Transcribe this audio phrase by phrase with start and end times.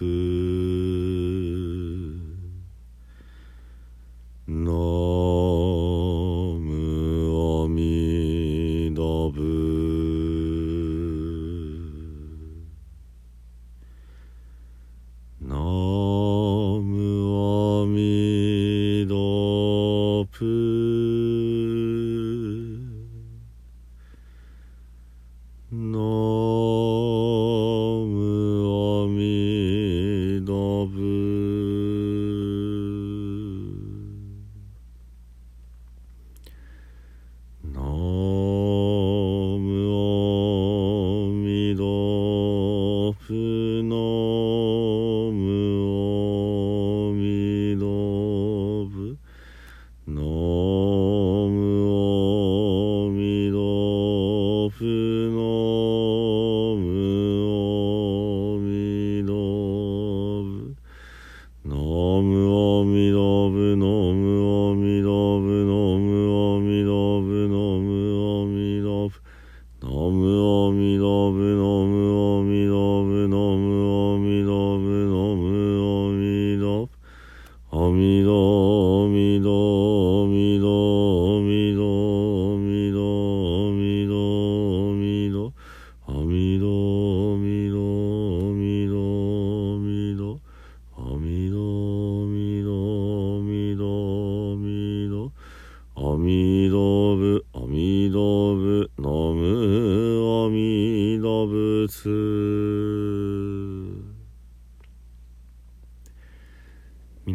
[0.00, 0.29] く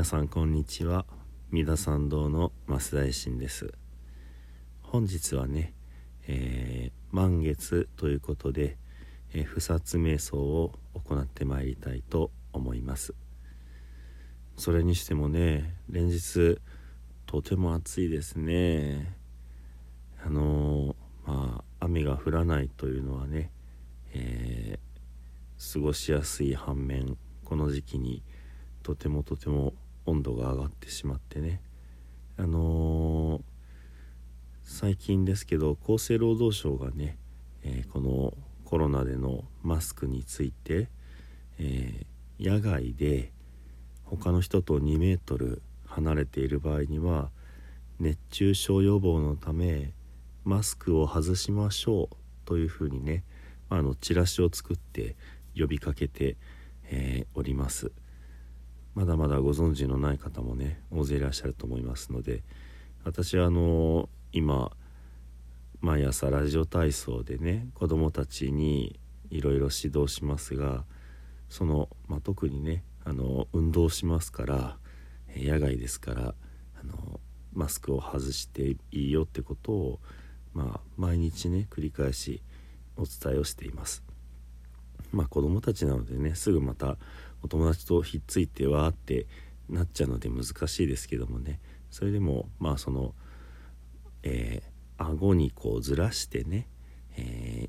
[0.00, 1.04] 皆さんこんにちは。
[1.50, 2.52] 三田参道の？
[2.66, 3.70] 増大臣です。
[4.80, 5.74] 本日はね、
[6.26, 8.78] えー、満月ということで、
[9.34, 13.12] えー、不殺瞑想を行ってまいりたいと思います。
[14.56, 16.58] それにしてもね連日
[17.26, 19.18] とても暑いですね。
[20.24, 23.50] あのー、まあ雨が降らないというのはね、
[24.14, 28.22] えー、過ごしやすい反面この時期に
[28.82, 29.74] とてもとても
[30.10, 31.60] 温度が上がってしまってね
[32.36, 33.42] あのー、
[34.64, 37.18] 最近ですけど厚生労働省がね、
[37.62, 38.34] えー、この
[38.64, 40.88] コロナでのマスクについて、
[41.58, 43.32] えー、野外で
[44.04, 47.30] 他の人と2メートル離れている場合には
[47.98, 49.92] 熱中症予防のため
[50.44, 52.16] マスクを外しましょう
[52.46, 53.22] というふうにね
[53.68, 55.14] あのチラシを作って
[55.56, 56.36] 呼びかけて、
[56.84, 57.92] え、おります。
[59.00, 62.42] まだまだご存知のない方もね大勢いらっしゃると思いますので
[63.02, 64.72] 私はあの今
[65.80, 69.00] 毎朝ラジオ体操でね子どもたちに
[69.30, 70.84] いろいろ指導しますが
[71.48, 74.76] その、まあ、特にねあの運動しますから
[75.34, 76.34] 野外ですから
[76.78, 77.20] あの
[77.54, 80.00] マスクを外していいよってことを、
[80.52, 82.42] まあ、毎日ね繰り返し
[82.98, 84.09] お伝えをしています。
[85.12, 86.96] まあ子供たちなのでねすぐまた
[87.42, 89.26] お友達とひっついてわーって
[89.68, 91.60] なっちゃうので難しいですけどもね。
[91.90, 93.14] それでもまあその
[94.22, 96.68] えー、顎にこうずらしてね、
[97.16, 97.68] え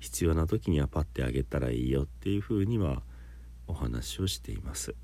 [0.00, 3.02] 必要な時にはパッてあげたらいいよっていうふうには
[3.66, 4.94] お話をしています。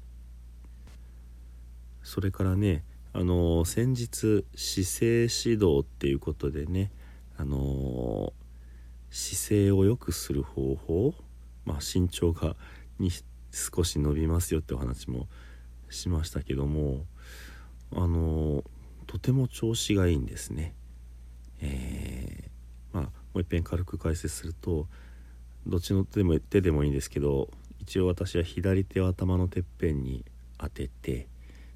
[2.02, 6.90] それからねあのー、先日姿勢指導っていうことでね
[7.36, 8.32] あの
[9.10, 11.14] 姿勢を良くする方法
[11.68, 12.56] まあ身長が
[12.98, 13.10] に
[13.50, 15.28] 少し伸びますよってお話も
[15.90, 17.04] しましたけども
[17.94, 18.64] あの
[19.06, 20.74] とても調子がいいんですね。
[21.60, 24.86] えー、まあもう一遍軽く解説すると
[25.66, 30.24] どっちの手でも手でもいいんですけど一応私は左手を頭のてっぺんに
[30.56, 31.28] 当てて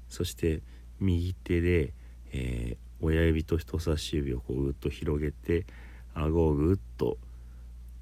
[0.09, 0.61] そして
[0.99, 1.93] 右手で、
[2.31, 5.65] えー、親指と人差し指をこうぐっと広げて
[6.13, 7.17] 顎をぐっと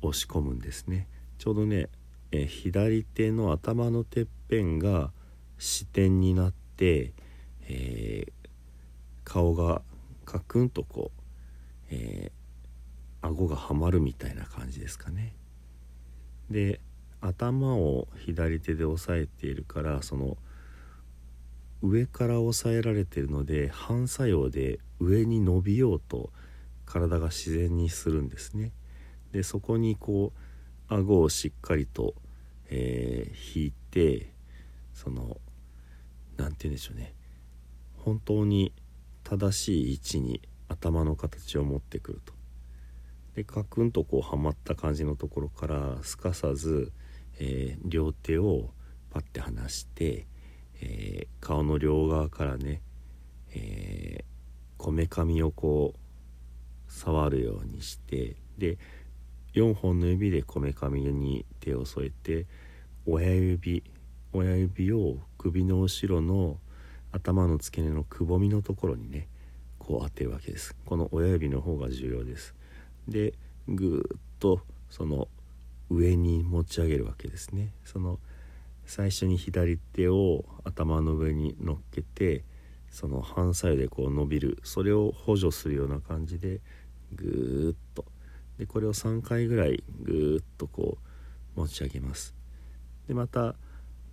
[0.01, 1.07] 押し込むんですね
[1.41, 1.89] ちょうどね
[2.31, 5.11] え左手の頭のてっぺんが
[5.57, 7.13] 支点になって、
[7.67, 8.49] えー、
[9.23, 9.81] 顔が
[10.23, 11.21] カクンとこう、
[11.89, 15.33] えー、顎がはまるみたいな感じですかね。
[16.51, 16.79] で
[17.21, 20.37] 頭を左手で押さえているからその
[21.81, 26.29] 上から押さえられてるので反作用で上に伸びようと
[26.85, 28.73] 体が自然にするんですね。
[29.31, 30.50] でそこにこう
[30.93, 32.15] 顎をしっかりと
[32.73, 34.31] えー、引いて
[34.93, 35.37] その
[36.37, 37.13] 何て言うんでしょうね。
[37.97, 38.73] 本当に
[39.23, 42.33] 正しい位置に頭の形を持ってくると。
[43.35, 46.91] でカクンとこうはまった感じのところからすかさず、
[47.39, 48.71] えー、両手を
[49.09, 50.27] パッて離して
[50.83, 52.81] えー、顔の両側からね
[54.77, 58.79] こめかみをこう触るようにしてで
[59.53, 62.45] 4本の指でこめかみに手を添えて
[63.05, 63.83] 親指
[64.33, 66.57] 親指を首の後ろの
[67.11, 69.27] 頭の付け根のくぼみのところにね
[69.77, 70.75] こう当てるわけです。
[70.85, 72.55] この親指の方が重要です。
[73.07, 73.33] で
[73.67, 75.27] ぐーっとその
[75.89, 77.73] 上に持ち上げるわけですね。
[77.83, 78.19] その
[78.85, 82.43] 最初に左手を頭の上に乗っけて
[82.89, 84.59] その反作用でこう伸びる。
[84.63, 86.61] それを補助するような感じで
[87.13, 88.05] ぐーっと
[88.61, 90.99] でこれを3回ぐらいぐーっとこ
[91.55, 92.35] う持ち上げます。
[93.07, 93.55] でまた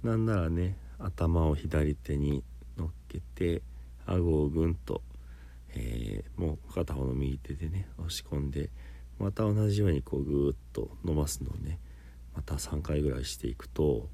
[0.03, 2.43] なんならね頭を左手に
[2.79, 3.61] 乗っけて
[4.07, 5.03] 顎をぐんと、
[5.75, 8.71] えー、もう片方の右手でね押し込んで
[9.19, 11.79] また同じようにこうぐーっと伸ばすのをね
[12.35, 14.09] また3回ぐらいしていくと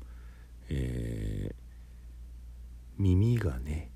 [0.68, 1.54] えー、
[2.98, 3.92] 耳がね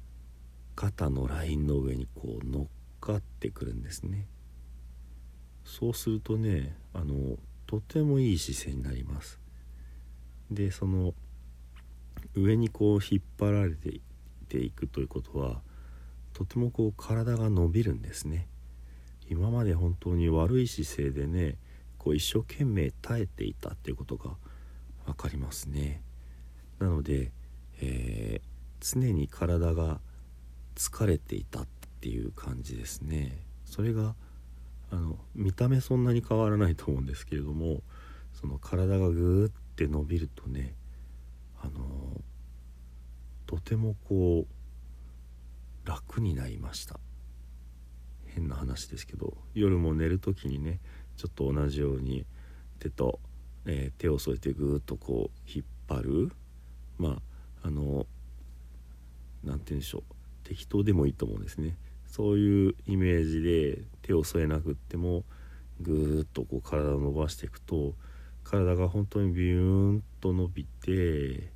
[0.76, 2.66] 肩のラインの上にこう乗っ
[3.00, 4.28] かってくるんですね。
[5.68, 7.36] そうするとねあの
[7.66, 9.38] とてもいい姿勢になります。
[10.50, 11.12] でその
[12.34, 14.00] 上にこう引っ張られて
[14.48, 15.60] ていくということは
[16.32, 18.48] とてもこう体が伸びるんですね。
[19.28, 21.58] 今まで本当に悪い姿勢でね
[21.98, 24.30] こう一生懸命耐えていたっていうことが
[25.04, 26.02] 分かりますね。
[26.78, 27.30] なので、
[27.82, 30.00] えー、常に体が
[30.76, 31.66] 疲れていたっ
[32.00, 33.42] ていう感じですね。
[33.66, 34.14] それが
[34.90, 37.82] あの見た目そんなに変わらないと思うんですけれども
[38.32, 40.74] その体がぐーって伸びるとね
[41.60, 42.20] あの
[43.46, 47.00] とてもこう楽になりました。
[48.26, 50.80] 変な話ですけど夜も寝る時にね
[51.16, 52.24] ちょっと同じように
[52.78, 53.18] 手と、
[53.64, 56.32] えー、手を添えてぐーっとこう引っ張る
[56.98, 57.20] ま
[57.62, 58.06] ああの
[59.42, 60.14] 何て言うんでしょう
[60.44, 61.76] 適当でもいいと思うんですね。
[62.18, 65.22] そういうイメージで手を添えなくっても
[65.80, 67.94] ぐーっとこう体を伸ばしていくと
[68.42, 71.52] 体が本当にビューンと伸びて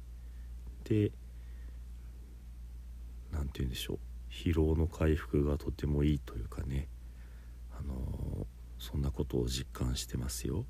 [0.85, 1.11] で
[3.33, 3.99] 何て言うんでしょう
[4.31, 6.87] 疲労の回復がとてもいいというかね
[7.77, 8.45] あのー、
[8.79, 10.65] そんなことを実感してますよ。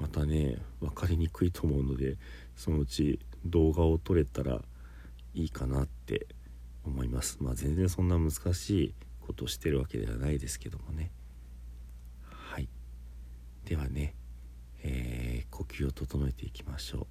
[0.00, 2.16] またね分かりにくいと思うので
[2.56, 4.60] そのうち動画を撮れたら
[5.34, 6.26] いいかなって
[6.84, 7.38] 思います。
[7.40, 11.12] まあ全然そんな難しいことをしてるわけではないですけどもね。
[12.22, 12.68] はい。
[13.64, 14.14] ではね、
[14.82, 17.06] えー、呼吸を整えていきましょう。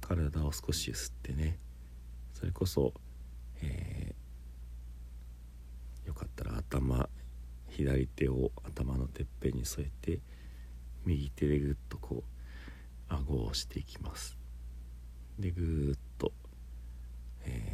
[0.00, 1.58] 体を少しゆすってね。
[2.32, 2.92] それこそ、
[3.62, 7.08] えー、よかったら頭
[7.68, 10.20] 左手を頭のてっぺんに添えて
[11.04, 14.36] 右手でぐっとこう顎を押していきます。
[15.38, 16.32] でぐーっと、
[17.44, 17.73] え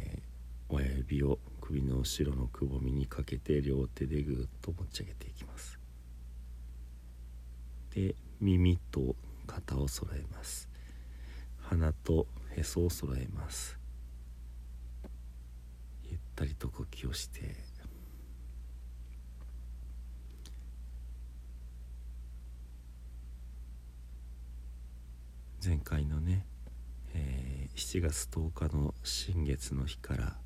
[0.73, 5.77] 親指を首の後ろのくぼみにかけて両手でぐっと持ち上げていきます。
[7.93, 10.69] で耳と肩を揃えます。
[11.57, 12.25] 鼻と
[12.55, 13.77] へそを揃えます。
[16.09, 17.55] ゆったりと呼吸をして。
[25.63, 26.45] 前回のね、
[27.13, 30.37] えー、7月10日の新月の日から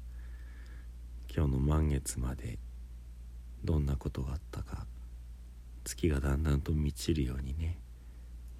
[1.35, 2.57] 今日の満月まで
[3.65, 4.85] どんなことがあったか
[5.83, 7.77] 月がだんだんと満ちるようにね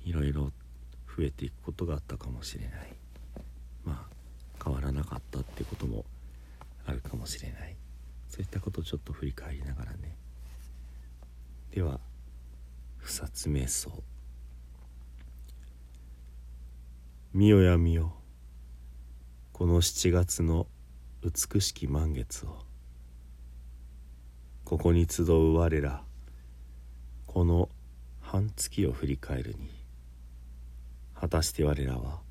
[0.04, 0.52] いろいろ
[1.18, 2.94] 増えていくことがあったかもしれない。
[3.86, 4.16] まあ
[4.62, 6.04] 変わらなかったってことも
[6.86, 7.78] あるかもしれない。
[8.28, 10.18] そういったことをちょっと振り返りながらね。
[11.72, 12.02] では
[12.98, 14.04] 不殺瞑想
[17.34, 18.14] 見よやみよ。
[19.54, 20.68] この7月の
[21.24, 22.65] 美しき満月を。
[24.66, 26.02] ここに集う我ら
[27.28, 27.70] この
[28.20, 29.70] 半月を振り返るに
[31.14, 32.22] 果たして我らは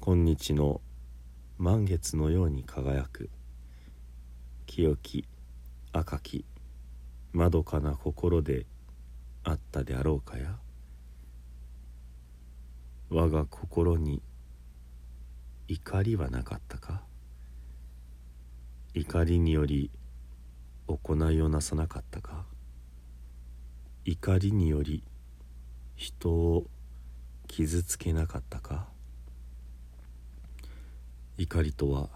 [0.00, 0.82] 今日の
[1.56, 3.30] 満月のように輝く
[4.66, 5.24] 清き
[5.92, 6.44] 赤き
[7.32, 8.66] まどかな心で
[9.42, 10.58] あったであろうかや。
[13.08, 14.20] 我が心に
[15.68, 17.02] 怒りはなかったか？
[18.92, 19.90] 怒りにより
[20.96, 22.44] 行いをなさなかったか。
[24.04, 25.04] 怒りにより
[25.94, 26.66] 人を
[27.46, 28.88] 傷つけなかったか。
[31.36, 32.08] 怒りとは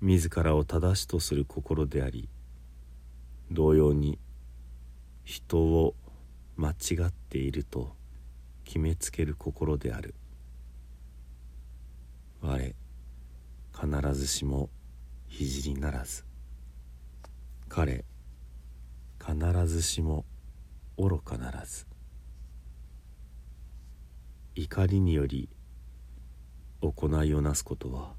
[0.00, 2.28] 自らを正しとする心であり
[3.50, 4.18] 同様に
[5.24, 5.94] 人を
[6.56, 6.74] 間違
[7.06, 7.94] っていると
[8.64, 10.14] 決めつける心である。
[12.40, 12.74] 我
[13.72, 14.68] 必ずしも
[15.30, 16.27] 聖ならず。
[17.68, 18.04] 彼
[19.20, 20.24] 必ずしも
[20.96, 21.86] 愚かならず。
[24.54, 25.48] 怒りにより
[26.80, 28.14] 行いをなすことは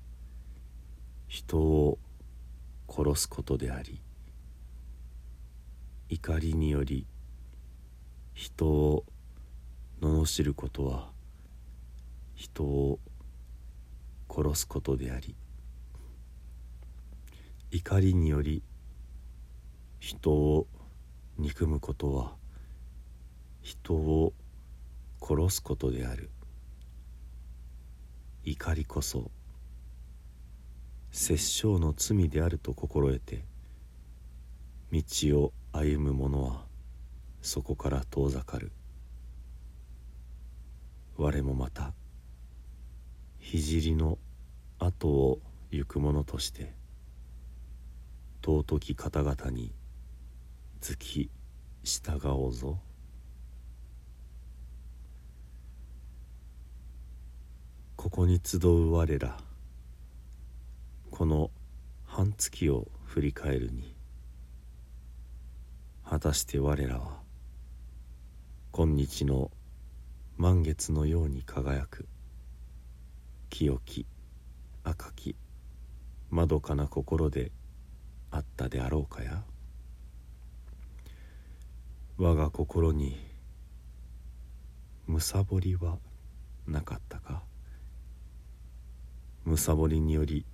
[1.27, 1.97] 人を
[2.87, 4.01] 殺すことであり
[6.07, 7.05] 怒りにより
[8.33, 9.03] 人を
[9.99, 11.09] 罵ることは
[12.35, 12.99] 人を
[14.29, 15.35] 殺すことであり。
[17.71, 18.63] 怒りにより
[19.99, 20.67] 人を
[21.37, 22.35] 憎むことは
[23.61, 24.33] 人を
[25.21, 26.29] 殺すことである。
[28.43, 29.29] 怒りこそ
[31.11, 33.43] 殺生の罪であると心得て
[34.91, 35.03] 道
[35.39, 36.65] を歩む者は
[37.41, 38.71] そこから遠ざかる。
[41.17, 41.93] 我もまた
[43.41, 44.17] 聖の
[44.79, 46.73] 後を行く者として
[48.41, 49.73] 尊き方々に
[50.81, 51.29] つき
[51.83, 52.79] 従おうぞ。
[57.97, 59.37] ここに集う我ら
[61.11, 61.51] この
[62.05, 63.93] 半月を振り返るに
[66.05, 67.19] 果たして我らは
[68.71, 69.51] 今日の
[70.37, 72.07] 満月のように輝く
[73.49, 74.05] 清き
[74.85, 75.35] 赤き
[76.29, 77.51] まどかな心で
[78.31, 79.43] あったであろうかや？
[82.21, 83.17] 我が心に
[85.07, 85.99] むさぼりは
[86.67, 87.43] なかったか？
[89.45, 90.45] むさぼりにより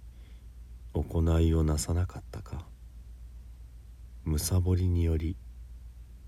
[0.93, 2.67] 行いをなさなかったか？
[4.25, 5.35] むさぼりにより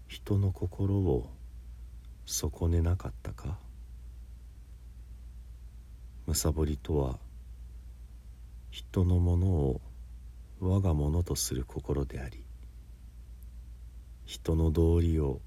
[0.08, 1.29] 人の心を
[2.25, 3.60] 損ねなかったか？
[6.25, 7.20] むさぼりとは
[8.72, 9.82] 人のものを
[10.60, 12.44] 我がものとする心であり
[14.27, 15.39] 人の道理を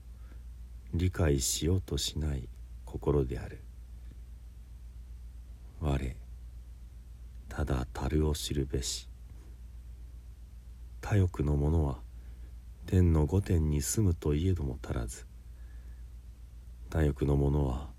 [0.94, 2.48] 理解しようとしない
[2.86, 3.60] 心である。
[5.82, 6.16] 我
[7.50, 9.06] ただ樽を知るべし。
[11.02, 11.98] 他欲の者は
[12.86, 15.26] 天の御殿に住むといえども足らず。
[16.88, 17.90] 他欲の者は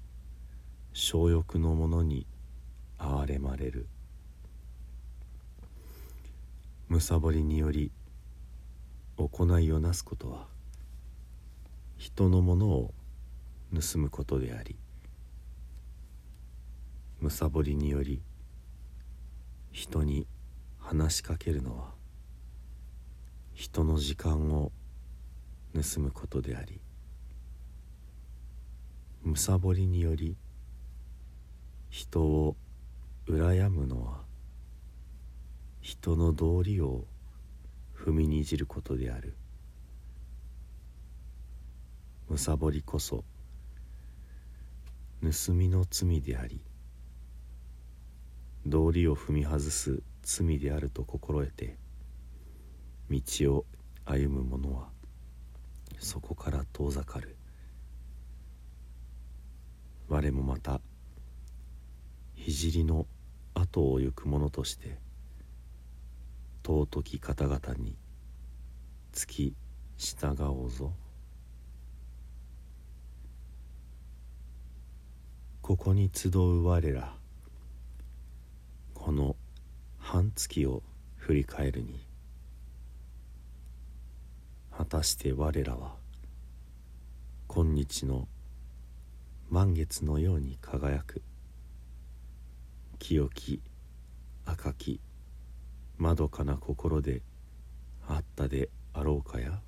[0.93, 2.25] 小欲の者に
[2.97, 3.87] 憐れまれる。
[6.89, 7.91] むさぼりにより
[9.17, 10.47] 行いをなすことは
[12.01, 12.95] 人のものを
[13.71, 14.75] 盗むことであり
[17.19, 18.23] むさぼりにより
[19.71, 20.25] 人に
[20.79, 21.91] 話しかけるのは
[23.53, 24.71] 人の時間を
[25.75, 26.81] 盗むことであり
[29.21, 30.35] むさぼりにより
[31.91, 32.55] 人を
[33.27, 34.21] 羨むのは
[35.81, 37.05] 人の道理を
[37.95, 39.35] 踏みにじることである。
[42.31, 43.25] むさぼりこそ
[45.21, 46.61] 盗みの罪であり
[48.65, 51.75] 道理を踏み外す罪であると心得て
[53.09, 53.21] 道
[53.53, 53.65] を
[54.05, 54.87] 歩む者は
[55.99, 57.35] そこから遠ざかる。
[60.07, 60.79] 我もまた
[62.37, 63.07] 聖の
[63.53, 64.97] 後を行く者として
[66.65, 67.97] 尊き方々に
[69.11, 69.53] つき
[69.97, 71.00] 従おうぞ。
[75.61, 77.13] ここに集う我ら
[78.95, 79.35] この
[79.99, 80.81] 半月を
[81.17, 82.03] 振り返るに
[84.75, 85.93] 果たして我らは
[87.47, 88.27] 今日の
[89.49, 91.21] 満月のように輝く
[92.97, 93.61] 清き
[94.45, 94.99] 赤き
[95.97, 97.21] まどかな心で
[98.07, 99.59] あったであろうかや？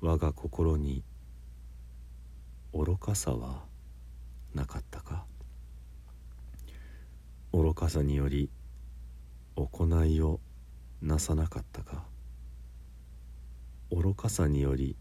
[0.00, 1.04] 我が心に
[2.72, 3.64] 愚かさは
[4.54, 5.24] なかったか？
[7.52, 8.48] 愚かさにより
[9.56, 10.38] 行いを
[11.02, 12.04] なさなかったか？
[13.90, 14.96] 愚かさにより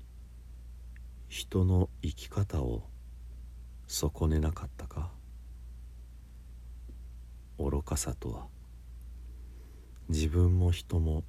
[1.28, 2.90] 人の生き方を
[3.86, 5.12] 損ねなかったか？
[7.60, 8.48] 愚かさとは
[10.08, 11.24] 自分も人も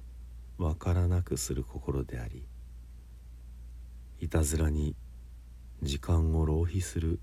[0.57, 2.47] 分からなくする心であり
[4.19, 4.95] いたずらに
[5.83, 7.19] 時間を浪費する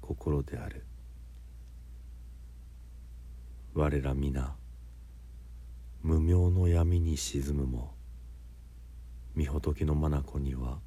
[0.00, 0.84] 心である。
[3.72, 4.56] 我ら皆
[6.02, 7.94] 無明の闇に沈むも
[9.36, 10.80] 御仏の眼には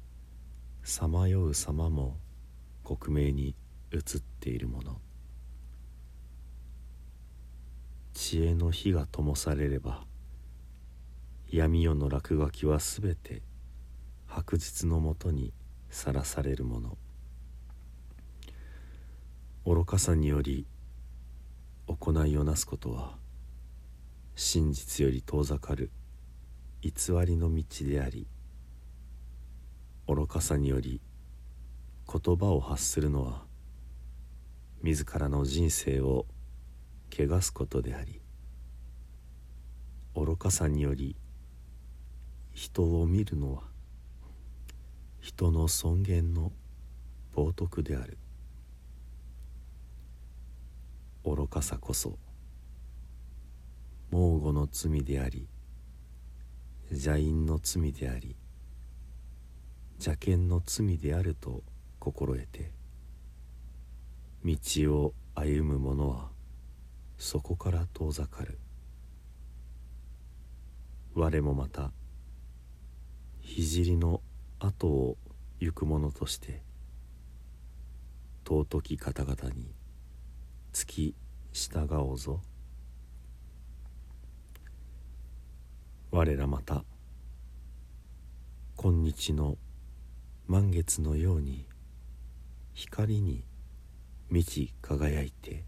[0.82, 2.18] さまよう様も
[2.82, 3.54] 克明に
[3.90, 4.02] 映っ
[4.40, 5.00] ているもの。
[8.12, 10.04] 知恵の火が灯されれば
[11.48, 13.40] 闇夜の落書きはすべて
[14.26, 15.54] 白日のもとに
[15.88, 16.98] さらされるもの。
[19.66, 20.66] 愚かさにより
[21.86, 23.16] 行いをなすことは
[24.34, 25.90] 真実より遠ざかる。
[26.82, 26.90] 偽
[27.24, 28.26] りの道であり。
[30.06, 31.00] 愚かさにより
[32.06, 33.44] 言葉を発するのは
[34.82, 36.26] 自らの人生を
[37.10, 38.20] 汚すことであり。
[40.14, 41.16] 愚かさにより
[42.52, 43.62] 人を見るのは
[45.22, 46.52] 人の尊厳の
[47.34, 48.18] 冒涜である。
[51.24, 52.18] 愚かさこそ
[54.10, 55.48] 猛虎の罪であり
[56.90, 58.36] 邪因の罪であり
[59.94, 61.62] 邪剣の罪であると
[61.98, 62.70] 心得て
[64.44, 64.56] 道
[64.94, 66.28] を歩む者は
[67.16, 68.58] そこから遠ざかる。
[71.14, 71.92] 我もまた
[73.42, 74.20] 聖の
[74.58, 75.16] 後を
[75.60, 76.62] 行く者として
[78.46, 79.72] 尊き方々に
[80.74, 81.14] つき
[81.52, 82.40] 従おうぞ。
[86.10, 86.84] 我らまた
[88.74, 89.56] 今日の
[90.48, 91.64] 満月のように
[92.72, 93.44] 光に
[94.28, 95.62] 満ち輝いて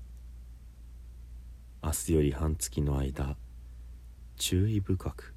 [1.85, 3.37] 明日より半月の間
[4.37, 5.37] 注意深く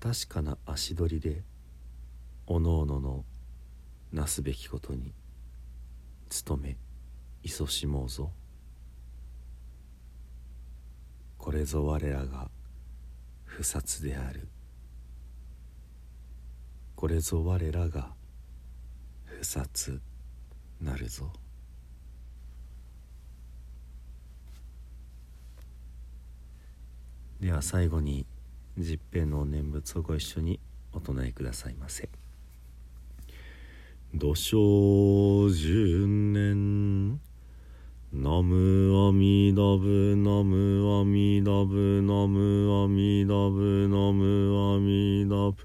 [0.00, 1.42] 確かな足取りで
[2.46, 3.26] おのおのの
[4.12, 5.12] なすべきことに
[6.46, 6.78] 努め
[7.44, 8.32] 勤しもうぞ。
[11.42, 12.48] これぞ我らが
[13.44, 14.46] 不殺である。
[16.94, 18.12] これぞ我らが
[19.24, 20.00] 不殺
[20.80, 21.32] なるぞ。
[27.40, 28.24] では最後に
[28.78, 30.60] 十平の念仏をご一緒に
[30.92, 32.08] お唱えくださいませ。
[34.14, 37.20] 土生十年
[38.14, 45.56] ナムアミダブナムアミダブナムアミダブナムアミダブ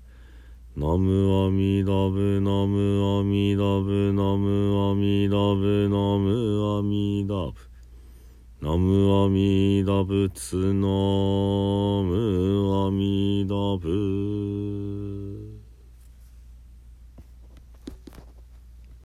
[0.78, 7.68] ナムアミダブナムアミダブナムアミダブナムアミダブ
[8.62, 10.88] ナムアミダ仏ナ
[12.08, 14.57] ムアミダ仏。